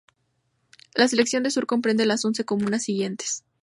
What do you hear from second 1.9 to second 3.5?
las once comunas siguientes